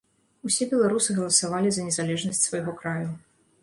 Усе 0.49 0.67
беларусы 0.71 1.17
галасавалі 1.19 1.69
за 1.79 1.87
незалежнасць 1.91 2.45
свайго 2.51 2.71
краю. 2.85 3.09